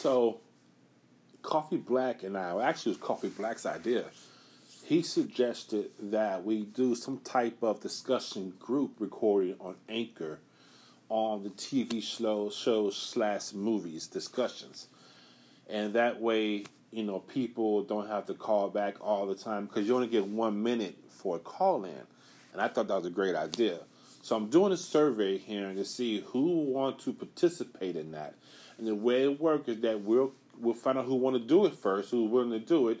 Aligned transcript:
So, 0.00 0.38
Coffee 1.42 1.76
Black 1.76 2.22
and 2.22 2.38
I, 2.38 2.54
well, 2.54 2.64
actually, 2.64 2.92
it 2.92 3.00
was 3.00 3.04
Coffee 3.08 3.30
Black's 3.30 3.66
idea. 3.66 4.04
He 4.84 5.02
suggested 5.02 5.90
that 6.00 6.44
we 6.44 6.62
do 6.62 6.94
some 6.94 7.18
type 7.18 7.64
of 7.64 7.80
discussion 7.80 8.52
group 8.60 8.92
recording 9.00 9.56
on 9.58 9.74
Anchor 9.88 10.38
on 11.08 11.42
the 11.42 11.50
TV 11.50 12.00
show, 12.00 12.48
shows 12.48 12.96
slash 12.96 13.52
movies 13.52 14.06
discussions. 14.06 14.86
And 15.68 15.94
that 15.94 16.20
way, 16.20 16.66
you 16.92 17.02
know, 17.02 17.18
people 17.18 17.82
don't 17.82 18.06
have 18.06 18.26
to 18.26 18.34
call 18.34 18.68
back 18.68 18.98
all 19.00 19.26
the 19.26 19.34
time 19.34 19.66
because 19.66 19.88
you 19.88 19.96
only 19.96 20.06
get 20.06 20.28
one 20.28 20.62
minute 20.62 20.96
for 21.08 21.34
a 21.34 21.40
call 21.40 21.84
in. 21.84 22.06
And 22.52 22.62
I 22.62 22.68
thought 22.68 22.86
that 22.86 22.98
was 22.98 23.06
a 23.06 23.10
great 23.10 23.34
idea. 23.34 23.80
So 24.22 24.36
I'm 24.36 24.48
doing 24.48 24.72
a 24.72 24.76
survey 24.76 25.38
here 25.38 25.72
to 25.72 25.84
see 25.84 26.20
who 26.20 26.60
want 26.60 26.98
to 27.00 27.12
participate 27.12 27.96
in 27.96 28.12
that. 28.12 28.34
And 28.76 28.86
the 28.86 28.94
way 28.94 29.24
it 29.24 29.40
works 29.40 29.68
is 29.68 29.80
that 29.80 30.02
we'll 30.02 30.32
we'll 30.60 30.74
find 30.74 30.98
out 30.98 31.04
who 31.04 31.14
want 31.14 31.36
to 31.36 31.40
do 31.40 31.66
it 31.66 31.74
first, 31.74 32.10
who's 32.10 32.30
willing 32.30 32.50
to 32.50 32.58
do 32.58 32.88
it, 32.88 33.00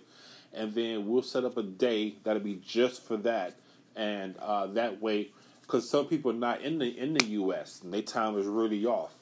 and 0.52 0.74
then 0.74 1.06
we'll 1.06 1.22
set 1.22 1.44
up 1.44 1.56
a 1.56 1.62
day 1.62 2.14
that'll 2.24 2.42
be 2.42 2.60
just 2.64 3.04
for 3.04 3.16
that. 3.18 3.56
And 3.96 4.36
uh, 4.38 4.66
that 4.68 5.00
way, 5.02 5.30
because 5.62 5.90
some 5.90 6.06
people 6.06 6.30
are 6.30 6.34
not 6.34 6.62
in 6.62 6.78
the 6.78 6.86
in 6.86 7.14
the 7.14 7.24
U.S. 7.26 7.80
and 7.82 7.92
their 7.92 8.02
time 8.02 8.38
is 8.38 8.46
really 8.46 8.86
off, 8.86 9.14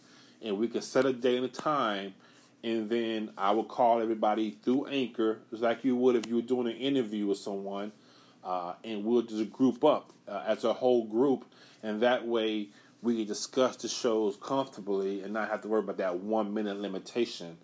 and 0.43 0.59
we 0.59 0.69
can 0.69 0.83
set 0.83 1.07
a 1.07 1.13
day 1.13 1.37
and 1.37 1.47
a 1.47 1.49
time, 1.49 2.15
and 2.63 2.89
then 2.91 3.31
I 3.37 3.53
will 3.53 3.65
call 3.65 4.01
everybody 4.01 4.59
through 4.63 4.87
Anchor, 4.87 5.41
just 5.51 5.63
like 5.63 5.85
you 5.85 5.97
would 5.97 6.17
if 6.17 6.27
you 6.27 6.37
were 6.37 6.43
doing 6.43 6.67
an 6.67 6.77
interview 6.77 7.27
with 7.27 7.39
someone, 7.39 7.93
uh, 8.47 8.75
and 8.85 9.05
we'll 9.05 9.23
just 9.23 9.53
group 9.53 9.85
up 9.85 10.13
uh, 10.29 10.45
as 10.47 10.63
a 10.63 10.73
whole 10.73 11.05
group, 11.05 11.45
and 11.83 12.01
that 12.01 12.27
way 12.27 12.69
we 13.03 13.17
can 13.17 13.27
discuss 13.27 13.77
the 13.77 13.89
shows 13.89 14.37
comfortably 14.37 15.23
and 15.23 15.33
not 15.33 15.51
have 15.51 15.63
to 15.63 15.69
worry 15.69 15.81
about 15.81 15.97
that 15.97 16.21
one 16.21 16.55
minute 16.55 16.81
limitation. 16.81 17.59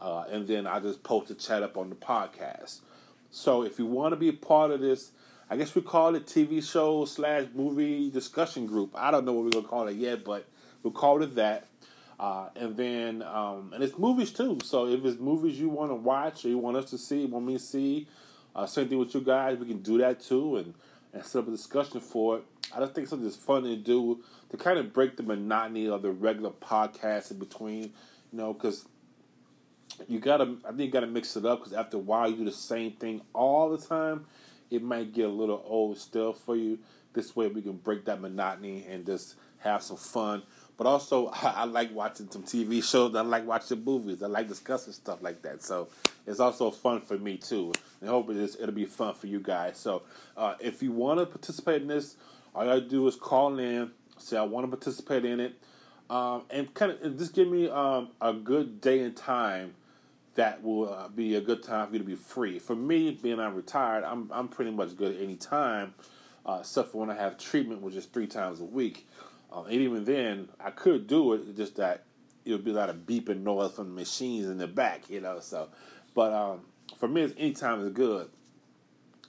Uh, 0.00 0.24
and 0.30 0.46
then 0.46 0.66
I 0.66 0.80
just 0.80 1.02
post 1.02 1.28
the 1.28 1.34
chat 1.34 1.62
up 1.62 1.76
on 1.76 1.88
the 1.88 1.96
podcast. 1.96 2.80
So 3.30 3.62
if 3.62 3.78
you 3.78 3.86
want 3.86 4.12
to 4.12 4.16
be 4.16 4.28
a 4.28 4.32
part 4.32 4.70
of 4.70 4.80
this, 4.80 5.10
I 5.50 5.56
guess 5.56 5.74
we 5.74 5.80
call 5.82 6.14
it 6.14 6.26
TV 6.26 6.62
show 6.62 7.06
slash 7.06 7.46
movie 7.54 8.10
discussion 8.10 8.66
group. 8.66 8.92
I 8.94 9.10
don't 9.10 9.24
know 9.24 9.32
what 9.32 9.46
we're 9.46 9.50
gonna 9.50 9.66
call 9.66 9.88
it 9.88 9.96
yet, 9.96 10.24
but 10.24 10.46
we'll 10.82 10.92
call 10.92 11.22
it 11.22 11.34
that. 11.36 11.66
Uh, 12.20 12.48
and 12.54 12.76
then 12.76 13.22
um, 13.22 13.72
and 13.74 13.82
it's 13.82 13.96
movies 13.96 14.30
too. 14.30 14.58
So 14.62 14.86
if 14.86 15.04
it's 15.04 15.18
movies 15.18 15.58
you 15.58 15.70
want 15.70 15.90
to 15.90 15.94
watch 15.94 16.44
or 16.44 16.48
you 16.48 16.58
want 16.58 16.76
us 16.76 16.90
to 16.90 16.98
see, 16.98 17.24
want 17.24 17.46
me 17.46 17.54
to 17.54 17.58
see, 17.58 18.06
uh, 18.58 18.66
same 18.66 18.88
thing 18.88 18.98
with 18.98 19.14
you 19.14 19.20
guys, 19.20 19.56
we 19.56 19.66
can 19.66 19.82
do 19.82 19.98
that 19.98 20.20
too, 20.20 20.56
and 20.56 20.74
and 21.12 21.24
set 21.24 21.40
up 21.40 21.48
a 21.48 21.50
discussion 21.52 22.00
for 22.00 22.38
it. 22.38 22.44
I 22.74 22.80
just 22.80 22.94
think 22.94 23.06
something 23.06 23.24
that's 23.24 23.40
fun 23.40 23.62
to 23.62 23.76
do 23.76 24.22
to 24.50 24.56
kind 24.56 24.78
of 24.78 24.92
break 24.92 25.16
the 25.16 25.22
monotony 25.22 25.88
of 25.88 26.02
the 26.02 26.10
regular 26.10 26.50
podcast 26.50 27.30
in 27.30 27.38
between, 27.38 27.84
you 27.84 27.92
know, 28.32 28.52
because 28.52 28.84
you 30.08 30.18
gotta. 30.18 30.56
I 30.64 30.68
think 30.68 30.80
you 30.80 30.90
gotta 30.90 31.06
mix 31.06 31.36
it 31.36 31.46
up 31.46 31.60
because 31.60 31.72
after 31.72 31.98
a 31.98 32.00
while 32.00 32.28
you 32.28 32.36
do 32.36 32.44
the 32.44 32.52
same 32.52 32.92
thing 32.92 33.20
all 33.32 33.70
the 33.70 33.78
time, 33.78 34.26
it 34.70 34.82
might 34.82 35.12
get 35.12 35.26
a 35.26 35.32
little 35.32 35.62
old 35.64 35.96
still 35.98 36.32
for 36.32 36.56
you. 36.56 36.80
This 37.12 37.36
way 37.36 37.46
we 37.46 37.62
can 37.62 37.76
break 37.76 38.04
that 38.06 38.20
monotony 38.20 38.84
and 38.88 39.06
just 39.06 39.36
have 39.58 39.82
some 39.82 39.96
fun. 39.96 40.42
But 40.78 40.86
also, 40.86 41.26
I, 41.34 41.52
I 41.56 41.64
like 41.64 41.94
watching 41.94 42.30
some 42.30 42.44
TV 42.44 42.82
shows. 42.82 43.14
I 43.14 43.20
like 43.20 43.46
watching 43.46 43.84
movies. 43.84 44.22
I 44.22 44.28
like 44.28 44.48
discussing 44.48 44.94
stuff 44.94 45.22
like 45.22 45.42
that. 45.42 45.62
So 45.62 45.88
it's 46.26 46.40
also 46.40 46.70
fun 46.70 47.02
for 47.02 47.18
me 47.18 47.36
too. 47.36 47.72
And 48.00 48.08
I 48.08 48.12
hope 48.14 48.30
it 48.30 48.38
is, 48.38 48.56
it'll 48.56 48.74
be 48.74 48.86
fun 48.86 49.14
for 49.14 49.26
you 49.26 49.40
guys. 49.40 49.76
So 49.76 50.02
uh, 50.36 50.54
if 50.60 50.82
you 50.82 50.92
want 50.92 51.20
to 51.20 51.26
participate 51.26 51.82
in 51.82 51.88
this, 51.88 52.16
all 52.54 52.64
you 52.64 52.70
gotta 52.70 52.80
do 52.80 53.06
is 53.06 53.16
call 53.16 53.58
in, 53.58 53.90
say 54.16 54.38
I 54.38 54.42
want 54.42 54.64
to 54.70 54.74
participate 54.74 55.24
in 55.24 55.40
it, 55.40 55.54
um, 56.08 56.42
and 56.50 56.72
kind 56.72 56.92
of 56.92 57.18
just 57.18 57.34
give 57.34 57.48
me 57.48 57.68
um, 57.68 58.08
a 58.20 58.32
good 58.32 58.80
day 58.80 59.00
and 59.00 59.14
time 59.14 59.74
that 60.34 60.62
will 60.62 60.92
uh, 60.92 61.08
be 61.08 61.34
a 61.34 61.40
good 61.40 61.62
time 61.62 61.88
for 61.88 61.94
you 61.94 61.98
to 61.98 62.04
be 62.04 62.14
free. 62.14 62.58
For 62.58 62.76
me, 62.76 63.10
being 63.10 63.40
I'm 63.40 63.54
retired, 63.54 64.04
I'm 64.04 64.30
I'm 64.32 64.48
pretty 64.48 64.70
much 64.70 64.96
good 64.96 65.16
at 65.16 65.22
any 65.22 65.36
time, 65.36 65.94
uh, 66.46 66.58
except 66.60 66.92
for 66.92 66.98
when 66.98 67.10
I 67.10 67.14
have 67.14 67.38
treatment, 67.38 67.82
which 67.82 67.94
is 67.94 68.06
three 68.06 68.26
times 68.26 68.60
a 68.60 68.64
week. 68.64 69.06
Um, 69.52 69.64
and 69.66 69.74
even 69.74 70.04
then, 70.04 70.48
I 70.60 70.70
could 70.70 71.06
do 71.06 71.32
it. 71.34 71.56
Just 71.56 71.76
that 71.76 72.04
it 72.44 72.52
would 72.52 72.64
be 72.64 72.70
a 72.70 72.74
lot 72.74 72.90
of 72.90 73.06
beeping 73.06 73.42
noise 73.42 73.72
from 73.72 73.88
the 73.88 73.94
machines 73.94 74.46
in 74.46 74.58
the 74.58 74.66
back, 74.66 75.08
you 75.10 75.20
know. 75.20 75.40
So, 75.40 75.68
but 76.14 76.32
um, 76.32 76.60
for 76.98 77.08
me, 77.08 77.32
any 77.38 77.52
time 77.52 77.80
is 77.80 77.90
good. 77.90 78.28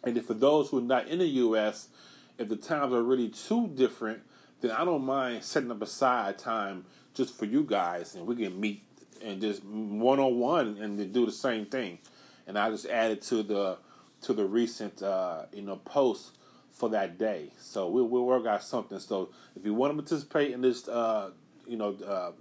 And 0.04 0.18
if 0.18 0.26
for 0.26 0.34
those 0.34 0.70
who 0.70 0.80
are 0.80 0.82
not 0.82 1.08
in 1.08 1.20
the 1.20 1.28
U.S., 1.28 1.90
if 2.38 2.48
the 2.48 2.56
times 2.56 2.94
are 2.94 3.04
really 3.04 3.30
too 3.30 3.68
different, 3.68 4.22
then 4.62 4.72
I 4.72 4.86
don't 4.86 5.04
mind 5.04 5.44
setting 5.44 5.72
up 5.72 5.82
a 5.82 5.86
side 5.86 6.38
time 6.38 6.86
just 7.14 7.38
for 7.38 7.46
you 7.46 7.64
guys, 7.64 8.16
and 8.16 8.26
we 8.26 8.36
can 8.36 8.60
meet 8.60 8.84
and 9.22 9.42
just 9.42 9.64
one 9.64 10.20
on 10.20 10.40
one 10.40 10.78
and 10.78 11.14
do 11.14 11.26
the 11.26 11.32
same 11.32 11.66
thing. 11.66 12.00
And 12.48 12.58
I 12.58 12.70
just 12.70 12.86
added 12.86 13.22
to 13.24 13.44
the 13.44 13.78
to 14.22 14.34
the 14.34 14.46
recent 14.46 15.02
uh, 15.02 15.44
you 15.54 15.62
know 15.62 15.78
post 15.78 16.38
for 16.80 16.90
that 16.90 17.18
day. 17.18 17.52
So 17.60 17.90
we'll 17.90 18.08
we'll 18.08 18.26
work 18.26 18.48
out 18.48 18.64
something. 18.64 19.00
So 19.00 19.30
if 19.56 19.66
you 19.66 19.74
want 19.74 19.96
to 19.96 20.02
participate 20.02 20.52
in 20.52 20.62
this 20.62 20.88
uh, 20.88 21.32
you 21.68 21.78
know 21.78 21.96
uh, 22.08 22.32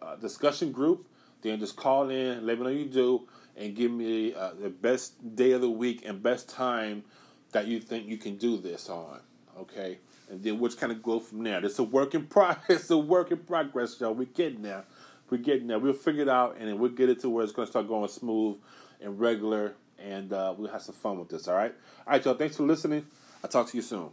uh 0.00 0.16
discussion 0.16 0.70
group, 0.70 1.06
then 1.42 1.58
just 1.58 1.74
call 1.74 2.08
in, 2.08 2.46
let 2.46 2.58
me 2.58 2.64
know 2.64 2.70
you 2.70 2.84
do, 2.86 3.28
and 3.56 3.74
give 3.74 3.90
me 3.90 4.32
uh, 4.32 4.52
the 4.60 4.70
best 4.70 5.34
day 5.34 5.50
of 5.52 5.60
the 5.60 5.70
week 5.70 6.04
and 6.06 6.22
best 6.22 6.48
time 6.48 7.02
that 7.50 7.66
you 7.66 7.80
think 7.80 8.06
you 8.06 8.16
can 8.16 8.36
do 8.36 8.56
this 8.56 8.88
on. 8.88 9.20
Okay. 9.58 9.98
And 10.30 10.40
then 10.44 10.60
we'll 10.60 10.70
kind 10.70 10.92
of 10.92 11.02
go 11.02 11.18
from 11.18 11.42
there. 11.42 11.64
It's 11.64 11.80
a 11.80 11.82
work 11.82 12.14
in 12.14 12.26
progress. 12.28 12.62
It's 12.68 12.90
a 12.90 12.98
work 12.98 13.32
in 13.32 13.38
progress, 13.38 13.96
y'all. 14.00 14.14
We're 14.14 14.26
getting 14.26 14.62
there. 14.62 14.84
We're 15.28 15.38
getting 15.38 15.66
there. 15.66 15.80
We'll 15.80 15.92
figure 15.92 16.22
it 16.22 16.28
out, 16.28 16.56
and 16.58 16.68
then 16.68 16.78
we'll 16.78 16.90
get 16.90 17.08
it 17.08 17.20
to 17.20 17.28
where 17.28 17.42
it's 17.42 17.52
going 17.52 17.66
to 17.66 17.70
start 17.70 17.88
going 17.88 18.08
smooth 18.08 18.56
and 19.00 19.18
regular, 19.18 19.74
and 20.02 20.32
uh, 20.32 20.54
we'll 20.56 20.70
have 20.70 20.82
some 20.82 20.94
fun 20.94 21.18
with 21.18 21.28
this. 21.28 21.48
All 21.48 21.56
right. 21.56 21.74
All 22.06 22.12
right, 22.12 22.24
y'all. 22.24 22.34
Thanks 22.34 22.56
for 22.56 22.64
listening. 22.64 23.06
I'll 23.42 23.50
talk 23.50 23.68
to 23.68 23.76
you 23.76 23.82
soon. 23.82 24.10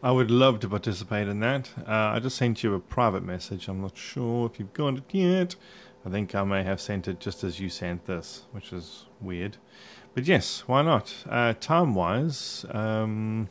I 0.00 0.12
would 0.12 0.30
love 0.30 0.60
to 0.60 0.68
participate 0.68 1.26
in 1.26 1.40
that. 1.40 1.70
Uh, 1.80 2.12
I 2.14 2.20
just 2.20 2.36
sent 2.36 2.62
you 2.62 2.74
a 2.74 2.78
private 2.78 3.24
message. 3.24 3.66
I'm 3.66 3.80
not 3.80 3.96
sure 3.96 4.46
if 4.46 4.60
you've 4.60 4.72
got 4.72 4.96
it 4.98 5.04
yet. 5.10 5.56
I 6.06 6.10
think 6.10 6.34
I 6.34 6.44
may 6.44 6.62
have 6.62 6.80
sent 6.80 7.08
it 7.08 7.18
just 7.18 7.42
as 7.42 7.58
you 7.58 7.68
sent 7.68 8.06
this, 8.06 8.44
which 8.52 8.72
is 8.72 9.06
weird. 9.20 9.56
But 10.14 10.26
yes, 10.26 10.64
why 10.66 10.82
not? 10.82 11.12
Uh, 11.28 11.54
time 11.58 11.94
wise, 11.94 12.64
um, 12.70 13.48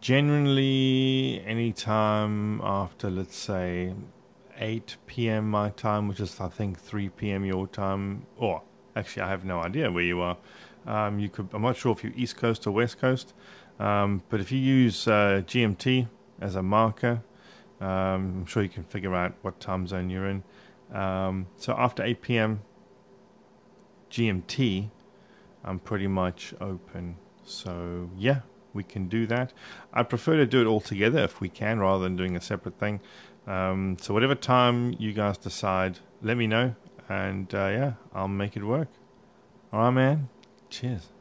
generally 0.00 1.42
any 1.46 1.72
time 1.72 2.60
after, 2.62 3.10
let's 3.10 3.36
say, 3.36 3.94
8 4.58 4.96
p.m. 5.06 5.50
my 5.50 5.70
time, 5.70 6.08
which 6.08 6.20
is, 6.20 6.38
I 6.40 6.48
think, 6.48 6.78
3 6.78 7.08
p.m. 7.08 7.44
your 7.44 7.66
time. 7.66 8.26
Or, 8.36 8.62
actually, 8.96 9.22
I 9.22 9.28
have 9.28 9.44
no 9.44 9.60
idea 9.60 9.90
where 9.90 10.04
you 10.04 10.20
are. 10.20 10.36
Um, 10.86 11.18
you 11.18 11.28
could. 11.28 11.48
I'm 11.52 11.62
not 11.62 11.76
sure 11.76 11.92
if 11.92 12.04
you're 12.04 12.12
East 12.14 12.36
Coast 12.36 12.66
or 12.66 12.70
West 12.70 12.98
Coast, 12.98 13.32
um, 13.80 14.22
but 14.28 14.40
if 14.40 14.52
you 14.52 14.58
use 14.58 15.08
uh, 15.08 15.42
GMT 15.46 16.08
as 16.40 16.56
a 16.56 16.62
marker, 16.62 17.22
um, 17.80 17.88
I'm 17.88 18.46
sure 18.46 18.62
you 18.62 18.68
can 18.68 18.84
figure 18.84 19.14
out 19.14 19.34
what 19.42 19.60
time 19.60 19.86
zone 19.86 20.10
you're 20.10 20.28
in. 20.28 20.42
Um, 20.92 21.46
so 21.56 21.74
after 21.76 22.02
8 22.02 22.22
p.m. 22.22 22.60
GMT, 24.10 24.90
I'm 25.64 25.78
pretty 25.78 26.06
much 26.06 26.54
open. 26.60 27.16
So 27.44 28.10
yeah, 28.16 28.40
we 28.72 28.82
can 28.82 29.08
do 29.08 29.26
that. 29.26 29.52
I'd 29.92 30.08
prefer 30.08 30.36
to 30.36 30.46
do 30.46 30.60
it 30.60 30.66
all 30.66 30.80
together 30.80 31.20
if 31.20 31.40
we 31.40 31.48
can, 31.48 31.80
rather 31.80 32.04
than 32.04 32.16
doing 32.16 32.36
a 32.36 32.40
separate 32.40 32.78
thing. 32.78 33.00
Um, 33.46 33.96
so 34.00 34.14
whatever 34.14 34.34
time 34.34 34.94
you 34.98 35.12
guys 35.12 35.36
decide, 35.36 35.98
let 36.22 36.36
me 36.36 36.46
know, 36.46 36.74
and 37.08 37.52
uh, 37.54 37.68
yeah, 37.68 37.92
I'll 38.14 38.28
make 38.28 38.56
it 38.56 38.64
work. 38.64 38.88
All 39.72 39.80
right, 39.80 39.90
man. 39.90 40.28
Cheers. 40.70 41.13